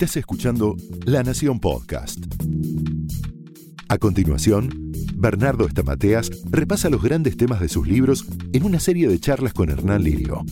Estás 0.00 0.16
escuchando 0.18 0.76
La 1.06 1.24
Nación 1.24 1.58
Podcast. 1.58 2.20
A 3.88 3.98
continuación, 3.98 4.92
Bernardo 5.16 5.66
Estamateas 5.66 6.30
repasa 6.48 6.88
los 6.88 7.02
grandes 7.02 7.36
temas 7.36 7.58
de 7.58 7.68
sus 7.68 7.88
libros 7.88 8.24
en 8.52 8.62
una 8.62 8.78
serie 8.78 9.08
de 9.08 9.18
charlas 9.18 9.54
con 9.54 9.70
Hernán 9.70 10.04
Lirio. 10.04 10.44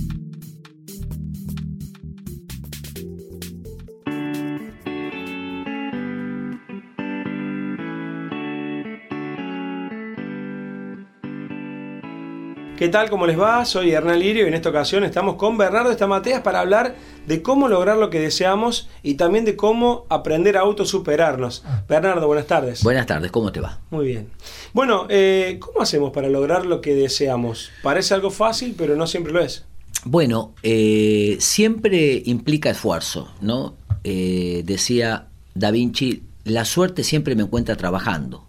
¿Qué 12.76 12.88
tal? 12.90 13.08
¿Cómo 13.08 13.26
les 13.26 13.40
va? 13.40 13.64
Soy 13.64 13.92
Hernán 13.92 14.18
Lirio 14.18 14.44
y 14.44 14.48
en 14.48 14.54
esta 14.54 14.68
ocasión 14.68 15.02
estamos 15.04 15.36
con 15.36 15.56
Bernardo 15.56 15.90
Estamateas 15.90 16.42
para 16.42 16.60
hablar 16.60 16.94
de 17.26 17.42
cómo 17.42 17.68
lograr 17.68 17.96
lo 17.96 18.10
que 18.10 18.20
deseamos 18.20 18.88
y 19.02 19.14
también 19.14 19.44
de 19.44 19.56
cómo 19.56 20.06
aprender 20.08 20.56
a 20.56 20.60
autosuperarnos. 20.60 21.64
Bernardo, 21.88 22.26
buenas 22.26 22.46
tardes. 22.46 22.82
Buenas 22.82 23.06
tardes, 23.06 23.30
¿cómo 23.30 23.52
te 23.52 23.60
va? 23.60 23.80
Muy 23.90 24.06
bien. 24.06 24.28
Bueno, 24.72 25.06
eh, 25.08 25.58
¿cómo 25.60 25.82
hacemos 25.82 26.12
para 26.12 26.28
lograr 26.28 26.66
lo 26.66 26.80
que 26.80 26.94
deseamos? 26.94 27.70
Parece 27.82 28.14
algo 28.14 28.30
fácil, 28.30 28.74
pero 28.76 28.96
no 28.96 29.06
siempre 29.06 29.32
lo 29.32 29.40
es. 29.40 29.64
Bueno, 30.04 30.54
eh, 30.62 31.36
siempre 31.40 32.22
implica 32.26 32.70
esfuerzo, 32.70 33.32
¿no? 33.40 33.74
Eh, 34.04 34.62
decía 34.64 35.26
Da 35.54 35.70
Vinci, 35.70 36.22
la 36.44 36.64
suerte 36.64 37.02
siempre 37.02 37.34
me 37.34 37.42
encuentra 37.42 37.76
trabajando. 37.76 38.46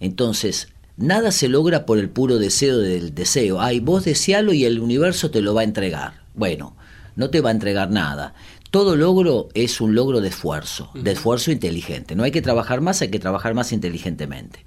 Entonces, 0.00 0.68
Nada 0.98 1.30
se 1.30 1.48
logra 1.48 1.84
por 1.84 1.98
el 1.98 2.08
puro 2.08 2.38
deseo 2.38 2.78
del 2.78 3.14
deseo. 3.14 3.60
Ay, 3.60 3.80
vos 3.80 4.06
desealo 4.06 4.54
y 4.54 4.64
el 4.64 4.80
universo 4.80 5.30
te 5.30 5.42
lo 5.42 5.52
va 5.52 5.60
a 5.60 5.64
entregar. 5.64 6.22
Bueno, 6.34 6.74
no 7.16 7.30
te 7.30 7.40
va 7.40 7.48
a 7.50 7.52
entregar 7.52 7.90
nada. 7.90 8.34
Todo 8.70 8.94
logro 8.94 9.48
es 9.54 9.80
un 9.80 9.94
logro 9.94 10.20
de 10.20 10.28
esfuerzo, 10.28 10.90
de 10.94 11.12
esfuerzo 11.12 11.50
inteligente. 11.50 12.14
No 12.14 12.24
hay 12.24 12.30
que 12.30 12.42
trabajar 12.42 12.80
más, 12.80 13.00
hay 13.00 13.08
que 13.08 13.18
trabajar 13.18 13.54
más 13.54 13.72
inteligentemente. 13.72 14.64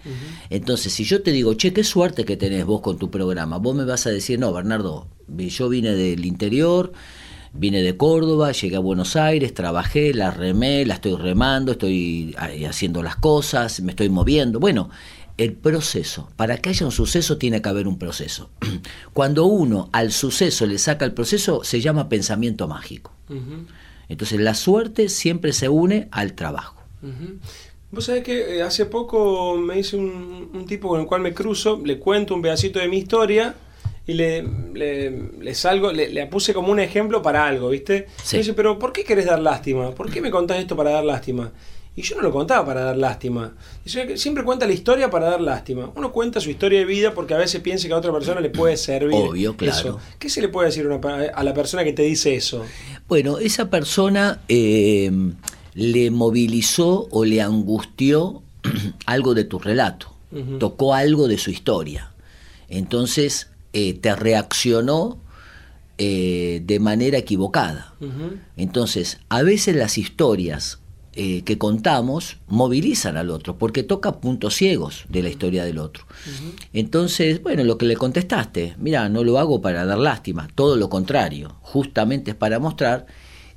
Entonces, 0.50 0.94
si 0.94 1.04
yo 1.04 1.22
te 1.22 1.32
digo, 1.32 1.54
che, 1.54 1.74
qué 1.74 1.84
suerte 1.84 2.26
que 2.26 2.38
tenés 2.38 2.66
vos 2.66 2.82
con 2.82 2.98
tu 2.98 3.12
programa, 3.12 3.58
vos 3.58 3.76
me 3.76 3.86
vas 3.86 4.08
a 4.08 4.10
decir, 4.10 4.40
no, 4.40 4.52
Bernardo, 4.52 5.08
yo 5.28 5.70
vine 5.70 5.92
del 5.94 6.26
interior, 6.26 6.92
vine 7.54 7.84
de 7.84 7.98
Córdoba, 7.98 8.52
llegué 8.52 8.78
a 8.78 8.80
Buenos 8.80 9.16
Aires, 9.16 9.54
trabajé, 9.54 10.14
la 10.14 10.32
remé, 10.32 10.86
la 10.86 10.96
estoy 10.96 11.16
remando, 11.16 11.74
estoy 11.74 12.36
haciendo 12.68 13.04
las 13.04 13.16
cosas, 13.18 13.82
me 13.82 13.92
estoy 13.92 14.10
moviendo. 14.10 14.60
Bueno, 14.60 14.90
el 15.40 15.54
proceso. 15.54 16.30
Para 16.36 16.58
que 16.58 16.70
haya 16.70 16.86
un 16.86 16.92
suceso 16.92 17.38
tiene 17.38 17.62
que 17.62 17.70
haber 17.70 17.88
un 17.88 17.98
proceso. 17.98 18.50
Cuando 19.14 19.46
uno 19.46 19.90
al 19.92 20.12
suceso 20.12 20.66
le 20.66 20.78
saca 20.78 21.06
el 21.06 21.14
proceso, 21.14 21.64
se 21.64 21.82
llama 21.82 22.10
pensamiento 22.10 22.68
mágico. 22.68 23.14
Entonces 24.10 24.40
la 24.40 24.56
suerte 24.56 25.08
siempre 25.08 25.54
se 25.54 25.70
une 25.70 26.08
al 26.12 26.34
trabajo. 26.34 26.84
Vos 27.92 28.06
sabés 28.06 28.24
que 28.24 28.58
eh, 28.58 28.62
hace 28.62 28.86
poco 28.86 29.56
me 29.56 29.76
dice 29.76 29.96
un, 29.96 30.66
tipo 30.68 30.90
con 30.90 31.02
el 31.02 31.08
cual 31.08 31.22
me 31.22 31.34
cruzo, 31.34 31.82
le 31.84 31.98
cuento 31.98 32.36
un 32.36 32.42
pedacito 32.42 32.80
de 32.80 32.88
mi 32.88 32.98
historia 32.98 33.56
y 34.06 34.14
le, 34.14 34.44
le, 34.74 35.56
salgo, 35.56 35.92
le, 35.92 36.26
puse 36.28 36.54
como 36.54 36.72
un 36.72 36.80
ejemplo 36.80 37.22
para 37.22 37.48
algo, 37.48 37.70
¿viste? 37.70 38.08
Sí. 38.24 38.36
Me 38.36 38.40
dice, 38.40 38.54
pero 38.54 38.78
¿por 38.78 38.92
qué 38.92 39.04
querés 39.04 39.26
dar 39.26 39.40
lástima? 39.40 39.92
¿Por 39.92 40.12
qué 40.12 40.22
me 40.22 40.32
contás 40.32 40.58
esto 40.58 40.76
para 40.76 40.92
dar 40.92 41.06
lástima? 41.06 41.52
Y 41.96 42.02
yo 42.02 42.16
no 42.16 42.22
lo 42.22 42.32
contaba 42.32 42.66
para 42.66 42.82
dar 42.82 42.98
lástima. 42.98 43.54
Siempre 43.86 44.44
cuenta 44.44 44.66
la 44.66 44.74
historia 44.74 45.10
para 45.10 45.30
dar 45.30 45.42
lástima. 45.42 45.92
Uno 45.96 46.12
cuenta 46.12 46.40
su 46.40 46.50
historia 46.50 46.80
de 46.80 46.86
vida 46.86 47.14
porque 47.14 47.34
a 47.34 47.38
veces 47.38 47.62
piensa 47.62 47.88
que 47.88 47.94
a 47.94 47.98
otra 47.98 48.14
persona 48.14 48.40
le 48.40 48.50
puede 48.50 48.78
servir. 48.78 49.18
Obvio, 49.18 49.58
claro. 49.58 50.00
¿Qué 50.18 50.30
se 50.30 50.42
le 50.42 50.48
puede 50.48 50.68
decir 50.68 50.88
a 51.34 51.44
la 51.44 51.54
persona 51.54 51.84
que 51.84 51.92
te 51.92 52.04
dice 52.04 52.36
eso? 52.36 52.64
Bueno, 53.08 53.38
esa 53.40 53.70
persona 53.70 54.40
eh, 54.48 55.12
le 55.74 56.12
movilizó 56.12 57.08
o 57.12 57.26
le 57.26 57.42
angustió 57.42 58.44
algo 59.06 59.34
de 59.34 59.44
tu 59.44 59.60
relato. 59.60 60.14
Tocó 60.60 60.94
algo 60.94 61.28
de 61.28 61.40
su 61.40 61.50
historia. 61.50 62.12
Entonces 62.70 63.50
eh, 63.74 63.96
te 63.96 64.16
reaccionó 64.16 65.18
eh, 65.98 66.62
de 66.64 66.80
manera 66.80 67.18
equivocada. 67.18 67.94
Entonces, 68.56 69.20
a 69.28 69.44
veces 69.44 69.76
las 69.76 69.98
historias 69.98 70.80
eh, 71.22 71.42
que 71.44 71.58
contamos 71.58 72.38
movilizan 72.48 73.18
al 73.18 73.30
otro, 73.30 73.58
porque 73.58 73.84
toca 73.84 74.22
puntos 74.22 74.56
ciegos 74.56 75.04
de 75.10 75.22
la 75.22 75.28
historia 75.28 75.66
del 75.66 75.78
otro. 75.78 76.06
Entonces, 76.72 77.44
bueno, 77.44 77.66
lo 77.66 77.78
que 77.78 77.86
le 77.86 77.98
contestaste, 77.98 78.76
mira, 78.78 79.10
no 79.10 79.26
lo 79.26 79.38
hago 79.38 79.62
para 79.62 79.84
dar 79.84 79.98
lástima, 79.98 80.48
todo 80.56 80.78
lo 80.78 80.88
contrario, 80.88 81.58
justamente 81.60 82.32
es 82.32 82.38
para 82.38 82.60
mostrar 82.60 83.06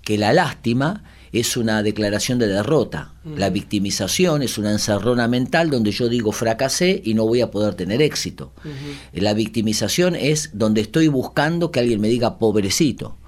que 0.03 0.19
la 0.19 0.33
lástima 0.33 1.05
es 1.31 1.57
una 1.57 1.85
declaración 1.85 2.41
de 2.41 2.49
derrota, 2.49 3.15
la 3.37 3.49
victimización 3.49 4.43
es 4.43 4.59
una 4.59 4.73
encerrona 4.73 5.29
mental 5.29 5.71
donde 5.71 5.93
yo 5.93 6.09
digo 6.09 6.33
fracasé 6.33 7.01
y 7.05 7.15
no 7.15 7.29
voy 7.29 7.43
a 7.43 7.53
poder 7.53 7.75
tener 7.75 8.03
éxito. 8.03 8.53
La 9.13 9.35
victimización 9.35 10.17
es 10.17 10.51
donde 10.53 10.81
estoy 10.81 11.07
buscando 11.07 11.71
que 11.71 11.79
alguien 11.79 12.01
me 12.01 12.09
diga 12.09 12.41
pobrecito. 12.41 13.19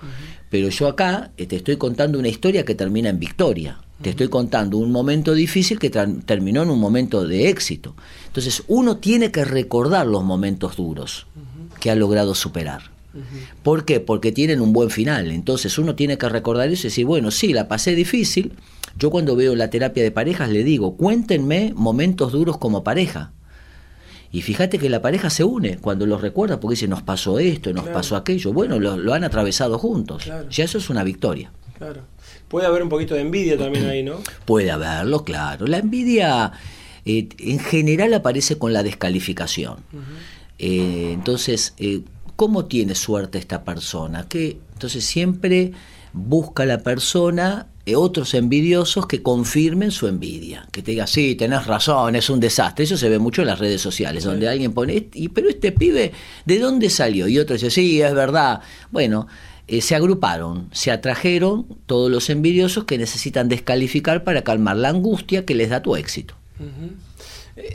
Pero 0.51 0.69
yo 0.71 0.89
acá 0.89 1.33
eh, 1.37 1.47
te 1.47 1.56
estoy 1.56 1.78
contando 1.78 2.16
una 2.19 2.28
historia 2.28 2.65
que 2.65 2.77
termina 2.77 3.09
en 3.09 3.19
victoria. 3.19 3.84
Te 4.04 4.10
estoy 4.10 4.28
contando 4.28 4.76
un 4.76 4.92
momento 4.92 5.32
difícil 5.32 5.78
que 5.78 5.88
terminó 5.88 6.62
en 6.62 6.69
un 6.69 6.78
momento 6.78 7.26
de 7.26 7.48
éxito. 7.48 7.94
Entonces 8.26 8.62
uno 8.69 8.98
tiene 8.98 9.31
que 9.31 9.47
recordar 9.47 10.06
los 10.06 10.22
momentos 10.22 10.76
duros 10.76 11.26
que 11.81 11.91
ha 11.91 11.94
logrado 11.94 12.34
superar. 12.34 12.91
¿Por 13.62 13.87
qué? 13.87 14.00
Porque 14.00 14.31
tienen 14.31 14.60
un 14.60 14.75
buen 14.75 14.91
final. 14.91 15.31
Entonces 15.31 15.78
uno 15.78 15.94
tiene 15.94 16.19
que 16.19 16.28
recordar 16.28 16.69
eso 16.69 16.87
y 16.87 16.91
decir, 16.91 17.06
bueno, 17.06 17.31
sí, 17.31 17.54
la 17.54 17.66
pasé 17.66 17.94
difícil. 17.94 18.53
Yo 18.98 19.09
cuando 19.09 19.37
veo 19.37 19.54
la 19.54 19.70
terapia 19.70 20.03
de 20.03 20.10
parejas 20.10 20.50
le 20.50 20.65
digo, 20.65 20.98
cuéntenme 20.98 21.72
momentos 21.75 22.31
duros 22.31 22.59
como 22.59 22.84
pareja. 22.84 23.32
Y 24.31 24.42
fíjate 24.42 24.78
que 24.78 24.91
la 24.91 25.00
pareja 25.00 25.31
se 25.31 25.44
une 25.44 25.78
cuando 25.78 26.04
los 26.04 26.21
recuerda 26.21 26.60
porque 26.60 26.75
dice, 26.75 26.88
nos 26.88 27.00
pasó 27.00 27.38
esto, 27.38 27.72
nos 27.72 27.88
pasó 27.88 28.16
aquello. 28.16 28.53
Bueno, 28.53 28.78
lo, 28.78 29.15
han 29.15 29.25
atravesado 29.25 29.78
juntos. 29.78 30.25
Ya 30.50 30.65
eso 30.65 30.76
es 30.76 30.91
una 30.91 31.04
victoria. 31.04 31.53
Claro. 31.79 32.03
Puede 32.49 32.67
haber 32.67 32.83
un 32.83 32.89
poquito 32.89 33.15
de 33.15 33.23
envidia 33.23 33.59
también 33.59 33.87
ahí, 33.87 34.03
¿no? 34.03 34.21
Puede 34.45 34.71
haberlo, 34.71 35.25
claro. 35.25 35.67
La 35.67 35.79
envidia 35.79 36.53
eh, 37.05 37.29
en 37.39 37.59
general 37.59 38.15
aparece 38.15 38.59
con 38.59 38.73
la 38.73 38.83
descalificación. 38.83 39.79
Eh, 40.59 41.11
entonces, 41.13 41.75
eh, 41.79 42.03
¿cómo 42.37 42.67
tiene 42.67 42.95
suerte 42.95 43.39
esta 43.39 43.65
persona? 43.65 44.29
Que 44.29 44.59
entonces 44.73 45.05
siempre 45.05 45.73
busca 46.13 46.65
la 46.65 46.79
persona 46.83 47.69
otros 47.95 48.33
envidiosos 48.33 49.07
que 49.07 49.23
confirmen 49.23 49.91
su 49.91 50.09
envidia, 50.09 50.67
que 50.73 50.81
te 50.81 50.93
diga, 50.93 51.07
sí, 51.07 51.34
tenés 51.34 51.67
razón, 51.67 52.17
es 52.17 52.31
un 52.31 52.41
desastre. 52.41 52.84
Eso 52.84 52.97
se 52.97 53.11
ve 53.11 53.19
mucho 53.19 53.43
en 53.43 53.49
las 53.49 53.59
redes 53.59 53.83
sociales, 53.83 54.25
donde 54.25 54.49
alguien 54.49 54.73
pone, 54.73 55.09
y, 55.13 55.29
pero 55.29 55.51
este 55.51 55.71
pibe, 55.71 56.13
¿de 56.47 56.59
dónde 56.59 56.89
salió? 56.89 57.29
Y 57.29 57.39
otro 57.39 57.55
dice, 57.55 57.71
sí, 57.71 58.01
es 58.01 58.15
verdad. 58.15 58.61
Bueno, 58.91 59.27
eh, 59.67 59.81
se 59.81 59.95
agruparon, 59.95 60.69
se 60.73 60.91
atrajeron 60.91 61.67
todos 61.87 62.11
los 62.11 62.31
envidiosos 62.31 62.85
que 62.85 62.99
necesitan 62.99 63.49
descalificar 63.49 64.25
para 64.25 64.43
calmar 64.43 64.77
la 64.77 64.91
angustia 64.91 65.45
que 65.45 65.55
les 65.55 65.71
da 65.71 65.83
tu 65.83 65.97
éxito. 65.97 66.35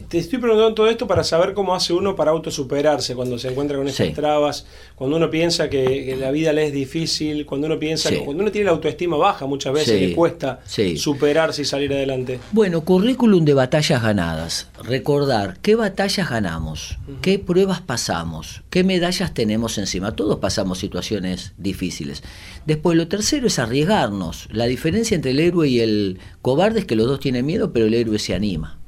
Te 0.09 0.17
estoy 0.17 0.39
preguntando 0.39 0.73
todo 0.73 0.89
esto 0.89 1.07
para 1.07 1.23
saber 1.23 1.53
cómo 1.53 1.73
hace 1.73 1.93
uno 1.93 2.15
para 2.15 2.31
autosuperarse 2.31 3.15
cuando 3.15 3.37
se 3.39 3.47
encuentra 3.47 3.77
con 3.77 3.87
estas 3.87 4.13
trabas, 4.13 4.65
cuando 4.95 5.15
uno 5.15 5.29
piensa 5.29 5.69
que, 5.69 6.17
la 6.19 6.31
vida 6.31 6.51
le 6.51 6.67
es 6.67 6.73
difícil, 6.73 7.45
cuando 7.45 7.67
uno 7.67 7.79
piensa 7.79 8.09
que 8.09 8.17
cuando 8.17 8.43
uno 8.43 8.51
tiene 8.51 8.65
la 8.65 8.71
autoestima 8.71 9.15
baja 9.15 9.45
muchas 9.45 9.73
veces 9.73 10.01
le 10.01 10.13
cuesta 10.13 10.59
superarse 10.97 11.61
y 11.61 11.65
salir 11.65 11.93
adelante. 11.93 12.39
Bueno, 12.51 12.81
currículum 12.81 13.45
de 13.45 13.53
batallas 13.53 14.01
ganadas. 14.01 14.67
Recordar 14.83 15.59
qué 15.61 15.75
batallas 15.75 16.29
ganamos, 16.29 16.97
qué 17.21 17.39
pruebas 17.39 17.79
pasamos, 17.79 18.63
qué 18.69 18.83
medallas 18.83 19.33
tenemos 19.33 19.77
encima. 19.77 20.15
Todos 20.15 20.39
pasamos 20.39 20.79
situaciones 20.79 21.53
difíciles. 21.57 22.23
Después 22.65 22.97
lo 22.97 23.07
tercero 23.07 23.47
es 23.47 23.59
arriesgarnos. 23.59 24.47
La 24.51 24.65
diferencia 24.65 25.15
entre 25.15 25.31
el 25.31 25.39
héroe 25.39 25.69
y 25.69 25.79
el 25.79 26.19
cobarde 26.41 26.81
es 26.81 26.85
que 26.85 26.95
los 26.95 27.07
dos 27.07 27.19
tienen 27.19 27.45
miedo, 27.45 27.71
pero 27.71 27.85
el 27.85 27.93
héroe 27.93 28.19
se 28.19 28.33
anima. 28.35 28.78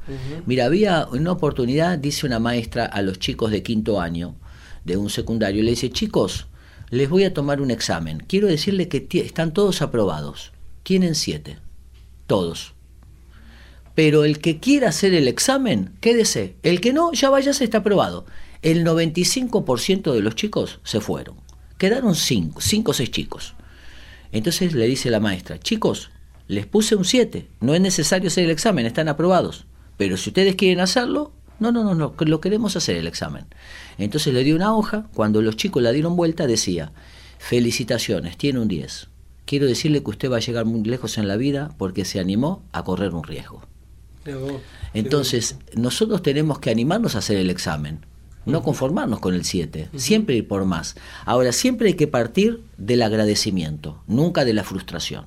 Mira, 0.45 0.65
había 0.65 1.07
una 1.11 1.31
oportunidad, 1.31 1.97
dice 1.97 2.25
una 2.25 2.39
maestra 2.39 2.85
a 2.85 3.01
los 3.01 3.19
chicos 3.19 3.51
de 3.51 3.63
quinto 3.63 3.99
año 3.99 4.35
de 4.85 4.97
un 4.97 5.09
secundario, 5.09 5.63
le 5.63 5.71
dice, 5.71 5.91
chicos, 5.91 6.47
les 6.89 7.09
voy 7.09 7.23
a 7.23 7.33
tomar 7.33 7.61
un 7.61 7.71
examen. 7.71 8.23
Quiero 8.27 8.47
decirles 8.47 8.87
que 8.87 9.07
están 9.19 9.53
todos 9.53 9.81
aprobados. 9.81 10.51
Tienen 10.83 11.15
siete. 11.15 11.57
Todos. 12.27 12.73
Pero 13.95 14.23
el 14.23 14.39
que 14.39 14.59
quiera 14.59 14.89
hacer 14.89 15.13
el 15.13 15.27
examen, 15.27 15.91
quédese. 16.01 16.55
El 16.63 16.81
que 16.81 16.93
no, 16.93 17.11
ya 17.13 17.29
vaya, 17.29 17.53
se 17.53 17.63
está 17.63 17.79
aprobado. 17.79 18.25
El 18.61 18.85
95% 18.85 20.13
de 20.13 20.21
los 20.21 20.35
chicos 20.35 20.79
se 20.83 21.01
fueron. 21.01 21.35
Quedaron 21.77 22.15
cinco, 22.15 22.61
cinco 22.61 22.91
o 22.91 22.93
seis 22.93 23.11
chicos. 23.11 23.55
Entonces 24.31 24.73
le 24.73 24.85
dice 24.87 25.09
la 25.09 25.19
maestra, 25.19 25.59
chicos, 25.59 26.09
les 26.47 26.65
puse 26.65 26.95
un 26.95 27.05
7, 27.05 27.47
no 27.59 27.73
es 27.73 27.81
necesario 27.81 28.27
hacer 28.27 28.45
el 28.45 28.51
examen, 28.51 28.85
están 28.85 29.07
aprobados. 29.07 29.65
Pero 29.97 30.17
si 30.17 30.29
ustedes 30.29 30.55
quieren 30.55 30.79
hacerlo, 30.79 31.31
no, 31.59 31.71
no, 31.71 31.83
no, 31.83 31.93
no, 31.93 32.15
lo 32.17 32.41
queremos 32.41 32.75
hacer 32.75 32.95
el 32.95 33.07
examen. 33.07 33.45
Entonces 33.97 34.33
le 34.33 34.43
di 34.43 34.51
una 34.51 34.75
hoja, 34.75 35.07
cuando 35.13 35.41
los 35.41 35.57
chicos 35.57 35.83
la 35.83 35.91
dieron 35.91 36.15
vuelta 36.15 36.47
decía, 36.47 36.91
felicitaciones, 37.37 38.35
tiene 38.37 38.59
un 38.59 38.67
10. 38.67 39.09
quiero 39.45 39.67
decirle 39.67 40.01
que 40.01 40.09
usted 40.09 40.31
va 40.31 40.37
a 40.37 40.41
llegar 40.41 40.65
muy 40.65 40.83
lejos 40.83 41.17
en 41.17 41.27
la 41.27 41.37
vida 41.37 41.69
porque 41.77 42.05
se 42.05 42.19
animó 42.19 42.63
a 42.71 42.83
correr 42.83 43.13
un 43.13 43.23
riesgo. 43.23 43.61
Entonces, 44.93 45.57
nosotros 45.75 46.21
tenemos 46.21 46.59
que 46.59 46.69
animarnos 46.69 47.15
a 47.15 47.19
hacer 47.19 47.37
el 47.37 47.49
examen, 47.49 48.05
no 48.45 48.63
conformarnos 48.63 49.19
con 49.19 49.33
el 49.33 49.45
7, 49.45 49.89
siempre 49.95 50.35
ir 50.35 50.47
por 50.47 50.65
más. 50.65 50.95
Ahora, 51.25 51.51
siempre 51.51 51.89
hay 51.89 51.93
que 51.95 52.07
partir 52.07 52.63
del 52.77 53.01
agradecimiento, 53.03 54.01
nunca 54.07 54.45
de 54.45 54.53
la 54.53 54.63
frustración. 54.63 55.25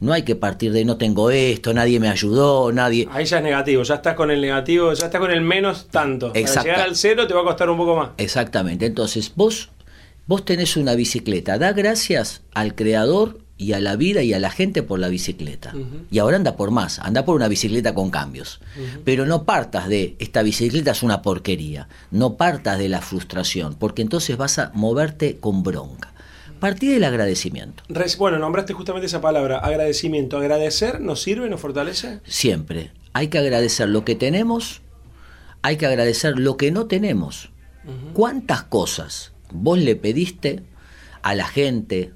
No 0.00 0.12
hay 0.12 0.22
que 0.22 0.36
partir 0.36 0.72
de 0.72 0.84
no 0.84 0.96
tengo 0.96 1.30
esto, 1.30 1.74
nadie 1.74 2.00
me 2.00 2.08
ayudó, 2.08 2.72
nadie. 2.72 3.08
Ahí 3.10 3.24
ya 3.24 3.38
es 3.38 3.42
negativo, 3.42 3.82
ya 3.82 3.96
estás 3.96 4.14
con 4.14 4.30
el 4.30 4.40
negativo, 4.40 4.92
ya 4.92 5.06
estás 5.06 5.20
con 5.20 5.30
el 5.30 5.40
menos 5.40 5.88
tanto. 5.88 6.32
Para 6.32 6.62
llegar 6.62 6.80
al 6.80 6.96
cero 6.96 7.26
te 7.26 7.34
va 7.34 7.40
a 7.40 7.44
costar 7.44 7.70
un 7.70 7.76
poco 7.76 7.96
más. 7.96 8.10
Exactamente. 8.18 8.86
Entonces, 8.86 9.32
vos, 9.34 9.70
vos 10.26 10.44
tenés 10.44 10.76
una 10.76 10.94
bicicleta, 10.94 11.58
da 11.58 11.72
gracias 11.72 12.42
al 12.52 12.74
creador 12.74 13.38
y 13.58 13.72
a 13.72 13.80
la 13.80 13.96
vida 13.96 14.22
y 14.22 14.32
a 14.32 14.38
la 14.38 14.50
gente 14.50 14.84
por 14.84 15.00
la 15.00 15.08
bicicleta. 15.08 15.74
Y 16.10 16.20
ahora 16.20 16.36
anda 16.36 16.56
por 16.56 16.70
más, 16.70 17.00
anda 17.00 17.24
por 17.24 17.34
una 17.34 17.48
bicicleta 17.48 17.92
con 17.92 18.10
cambios. 18.10 18.60
Pero 19.04 19.26
no 19.26 19.44
partas 19.44 19.88
de 19.88 20.14
esta 20.20 20.42
bicicleta 20.42 20.92
es 20.92 21.02
una 21.02 21.22
porquería, 21.22 21.88
no 22.12 22.36
partas 22.36 22.78
de 22.78 22.88
la 22.88 23.02
frustración, 23.02 23.74
porque 23.74 24.02
entonces 24.02 24.36
vas 24.36 24.60
a 24.60 24.70
moverte 24.74 25.38
con 25.38 25.64
bronca. 25.64 26.14
Partí 26.60 26.88
del 26.88 27.04
agradecimiento. 27.04 27.84
Bueno, 28.18 28.38
nombraste 28.38 28.72
justamente 28.72 29.06
esa 29.06 29.20
palabra, 29.20 29.58
agradecimiento. 29.58 30.38
¿Agradecer 30.38 31.00
nos 31.00 31.22
sirve, 31.22 31.48
nos 31.48 31.60
fortalece? 31.60 32.20
Siempre. 32.24 32.92
Hay 33.12 33.28
que 33.28 33.38
agradecer 33.38 33.88
lo 33.88 34.04
que 34.04 34.14
tenemos, 34.14 34.82
hay 35.62 35.76
que 35.76 35.86
agradecer 35.86 36.38
lo 36.38 36.56
que 36.56 36.70
no 36.70 36.86
tenemos. 36.86 37.50
¿Cuántas 38.12 38.64
cosas 38.64 39.32
vos 39.50 39.78
le 39.78 39.96
pediste 39.96 40.62
a 41.22 41.34
la 41.34 41.46
gente, 41.46 42.12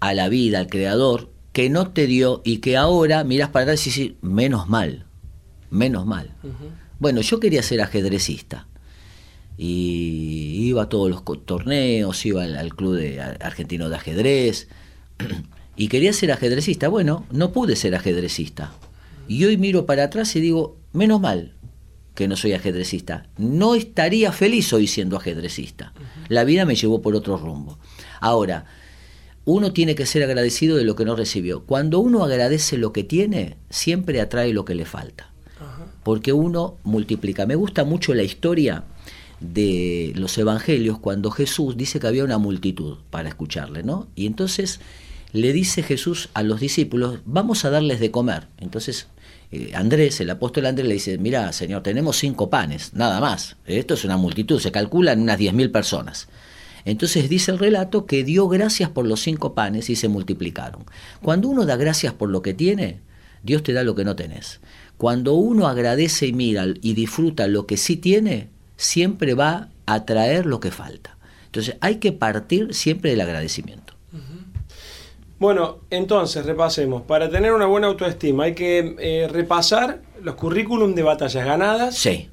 a 0.00 0.14
la 0.14 0.28
vida, 0.30 0.60
al 0.60 0.68
creador, 0.68 1.30
que 1.52 1.68
no 1.68 1.90
te 1.90 2.06
dio 2.06 2.40
y 2.44 2.58
que 2.58 2.76
ahora 2.76 3.24
miras 3.24 3.50
para 3.50 3.64
atrás 3.64 3.86
y 3.86 3.90
dices, 3.90 4.12
menos 4.22 4.68
mal, 4.68 5.06
menos 5.68 6.06
mal. 6.06 6.34
Bueno, 6.98 7.20
yo 7.20 7.40
quería 7.40 7.62
ser 7.62 7.80
ajedrecista 7.80 8.66
y 9.62 10.68
iba 10.68 10.84
a 10.84 10.88
todos 10.88 11.10
los 11.10 11.22
torneos, 11.44 12.24
iba 12.24 12.44
al, 12.44 12.74
club 12.74 12.96
de, 12.96 13.20
argentino 13.20 13.90
de 13.90 13.96
ajedrez 13.96 14.68
y 15.76 15.88
quería 15.88 16.14
ser 16.14 16.32
ajedrecista. 16.32 16.88
Bueno, 16.88 17.26
no 17.30 17.52
pude 17.52 17.76
ser 17.76 17.94
ajedrecista. 17.94 18.72
Y 19.28 19.44
hoy 19.44 19.58
miro 19.58 19.84
para 19.84 20.04
atrás 20.04 20.34
y 20.34 20.40
digo, 20.40 20.78
menos 20.94 21.20
mal 21.20 21.52
que 22.14 22.26
no 22.26 22.36
soy 22.36 22.54
ajedrecista. 22.54 23.26
No 23.36 23.74
estaría 23.74 24.32
feliz 24.32 24.72
hoy 24.72 24.86
siendo 24.86 25.18
ajedrecista. 25.18 25.92
La 26.28 26.44
vida 26.44 26.64
me 26.64 26.74
llevó 26.74 27.02
por 27.02 27.14
otro 27.14 27.36
rumbo. 27.36 27.78
Ahora, 28.22 28.64
uno 29.44 29.74
tiene 29.74 29.94
que 29.94 30.06
ser 30.06 30.22
agradecido 30.22 30.78
de 30.78 30.84
lo 30.84 30.96
que 30.96 31.04
no 31.04 31.16
recibió. 31.16 31.64
Cuando 31.64 32.00
uno 32.00 32.24
agradece 32.24 32.78
lo 32.78 32.94
que 32.94 33.04
tiene, 33.04 33.58
siempre 33.68 34.22
atrae 34.22 34.54
lo 34.54 34.64
que 34.64 34.74
le 34.74 34.86
falta. 34.86 35.30
Porque 36.02 36.32
uno 36.32 36.78
multiplica. 36.82 37.44
Me 37.44 37.56
gusta 37.56 37.84
mucho 37.84 38.14
la 38.14 38.22
historia 38.22 38.84
de 39.40 40.12
los 40.16 40.36
evangelios 40.38 40.98
cuando 40.98 41.30
Jesús 41.30 41.76
dice 41.76 41.98
que 41.98 42.06
había 42.06 42.24
una 42.24 42.38
multitud 42.38 42.98
para 43.10 43.28
escucharle, 43.28 43.82
¿no? 43.82 44.08
Y 44.14 44.26
entonces 44.26 44.80
le 45.32 45.52
dice 45.52 45.82
Jesús 45.82 46.28
a 46.34 46.42
los 46.42 46.60
discípulos, 46.60 47.20
vamos 47.24 47.64
a 47.64 47.70
darles 47.70 48.00
de 48.00 48.10
comer. 48.10 48.48
Entonces 48.58 49.08
eh, 49.52 49.72
Andrés, 49.74 50.20
el 50.20 50.30
apóstol 50.30 50.66
Andrés, 50.66 50.86
le 50.86 50.94
dice, 50.94 51.18
mira, 51.18 51.52
Señor, 51.52 51.82
tenemos 51.82 52.16
cinco 52.16 52.50
panes, 52.50 52.94
nada 52.94 53.20
más. 53.20 53.56
Esto 53.66 53.94
es 53.94 54.04
una 54.04 54.16
multitud, 54.16 54.60
se 54.60 54.70
calcula 54.72 55.12
en 55.12 55.22
unas 55.22 55.38
diez 55.38 55.52
mil 55.52 55.70
personas. 55.70 56.28
Entonces 56.84 57.28
dice 57.28 57.50
el 57.50 57.58
relato 57.58 58.06
que 58.06 58.24
dio 58.24 58.48
gracias 58.48 58.90
por 58.90 59.06
los 59.06 59.20
cinco 59.20 59.54
panes 59.54 59.90
y 59.90 59.96
se 59.96 60.08
multiplicaron. 60.08 60.84
Cuando 61.22 61.48
uno 61.48 61.66
da 61.66 61.76
gracias 61.76 62.14
por 62.14 62.30
lo 62.30 62.42
que 62.42 62.54
tiene, 62.54 63.00
Dios 63.42 63.62
te 63.62 63.72
da 63.72 63.82
lo 63.82 63.94
que 63.94 64.04
no 64.04 64.16
tenés. 64.16 64.60
Cuando 64.96 65.34
uno 65.34 65.66
agradece 65.66 66.26
y 66.26 66.32
mira 66.32 66.66
y 66.80 66.94
disfruta 66.94 67.48
lo 67.48 67.66
que 67.66 67.76
sí 67.76 67.96
tiene, 67.96 68.48
siempre 68.80 69.34
va 69.34 69.68
a 69.86 70.04
traer 70.04 70.46
lo 70.46 70.58
que 70.58 70.70
falta. 70.70 71.16
Entonces 71.46 71.76
hay 71.80 71.96
que 71.96 72.12
partir 72.12 72.74
siempre 72.74 73.10
del 73.10 73.20
agradecimiento. 73.20 73.94
Bueno, 75.38 75.78
entonces 75.88 76.44
repasemos. 76.44 77.02
Para 77.02 77.30
tener 77.30 77.52
una 77.52 77.66
buena 77.66 77.86
autoestima 77.86 78.44
hay 78.44 78.54
que 78.54 78.94
eh, 78.98 79.28
repasar 79.30 80.02
los 80.22 80.34
currículum 80.34 80.94
de 80.94 81.02
batallas 81.02 81.44
ganadas. 81.44 81.96
Sí. 81.96 82.28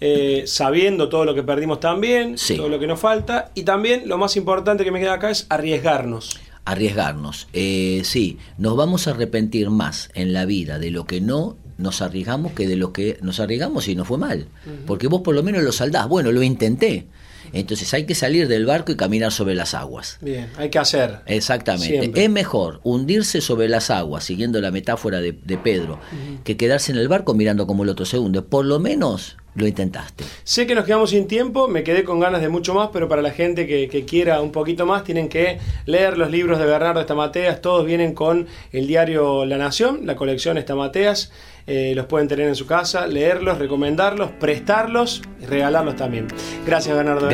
Eh, 0.00 0.44
sabiendo 0.46 1.08
todo 1.08 1.24
lo 1.24 1.34
que 1.34 1.44
perdimos 1.44 1.78
también, 1.78 2.34
todo 2.56 2.68
lo 2.68 2.80
que 2.80 2.88
nos 2.88 2.98
falta, 2.98 3.52
y 3.54 3.62
también 3.62 4.02
lo 4.06 4.18
más 4.18 4.36
importante 4.36 4.82
que 4.82 4.90
me 4.90 4.98
queda 4.98 5.14
acá 5.14 5.30
es 5.30 5.46
arriesgarnos. 5.48 6.40
Arriesgarnos, 6.64 7.46
eh, 7.52 8.02
sí, 8.04 8.38
nos 8.58 8.76
vamos 8.76 9.06
a 9.06 9.12
arrepentir 9.12 9.70
más 9.70 10.10
en 10.14 10.32
la 10.32 10.44
vida 10.44 10.80
de 10.80 10.90
lo 10.90 11.04
que 11.04 11.20
no 11.20 11.56
nos 11.78 12.02
arriesgamos 12.02 12.52
que 12.52 12.66
de 12.66 12.76
lo 12.76 12.92
que 12.92 13.18
nos 13.22 13.40
arriesgamos 13.40 13.88
y 13.88 13.94
no 13.94 14.04
fue 14.04 14.18
mal, 14.18 14.46
porque 14.86 15.06
vos 15.08 15.22
por 15.22 15.34
lo 15.34 15.42
menos 15.42 15.62
lo 15.62 15.72
saldás, 15.72 16.08
bueno, 16.08 16.32
lo 16.32 16.42
intenté, 16.42 17.06
entonces 17.52 17.92
hay 17.94 18.04
que 18.04 18.14
salir 18.14 18.48
del 18.48 18.66
barco 18.66 18.92
y 18.92 18.96
caminar 18.96 19.32
sobre 19.32 19.54
las 19.54 19.74
aguas. 19.74 20.18
Bien, 20.20 20.48
hay 20.56 20.70
que 20.70 20.78
hacer. 20.78 21.20
Exactamente. 21.26 22.10
Es 22.14 22.30
mejor 22.30 22.80
hundirse 22.82 23.40
sobre 23.40 23.68
las 23.68 23.90
aguas, 23.90 24.24
siguiendo 24.24 24.60
la 24.60 24.70
metáfora 24.70 25.20
de, 25.20 25.32
Pedro, 25.32 26.00
que 26.44 26.56
quedarse 26.56 26.92
en 26.92 26.98
el 26.98 27.08
barco 27.08 27.34
mirando 27.34 27.66
como 27.66 27.82
el 27.84 27.90
otro 27.90 28.06
se 28.06 28.18
hunde. 28.18 28.42
Por 28.42 28.64
lo 28.64 28.78
menos 28.78 29.36
lo 29.54 29.66
intentaste. 29.66 30.24
Sé 30.44 30.66
que 30.66 30.74
nos 30.74 30.84
quedamos 30.84 31.10
sin 31.10 31.26
tiempo, 31.26 31.68
me 31.68 31.82
quedé 31.84 32.04
con 32.04 32.20
ganas 32.20 32.40
de 32.40 32.48
mucho 32.48 32.72
más, 32.74 32.88
pero 32.92 33.08
para 33.08 33.20
la 33.20 33.30
gente 33.30 33.66
que, 33.66 34.04
quiera 34.06 34.40
un 34.40 34.50
poquito 34.50 34.86
más, 34.86 35.04
tienen 35.04 35.28
que 35.28 35.58
leer 35.84 36.16
los 36.16 36.30
libros 36.30 36.58
de 36.58 36.64
Bernardo 36.64 37.00
Estamateas, 37.00 37.60
todos 37.60 37.84
vienen 37.84 38.14
con 38.14 38.46
el 38.72 38.86
diario 38.86 39.44
La 39.44 39.58
Nación, 39.58 40.06
la 40.06 40.16
colección 40.16 40.56
Estamateas, 40.56 41.32
eh, 41.66 41.92
los 41.94 42.06
pueden 42.06 42.28
tener 42.28 42.48
en 42.48 42.56
su 42.56 42.66
casa, 42.66 43.06
leerlos, 43.06 43.58
recomendarlos, 43.58 44.30
prestarlos 44.32 45.22
y 45.40 45.46
regalarlos 45.46 45.96
también. 45.96 46.28
Gracias 46.66 46.96
Bernardo. 46.96 47.28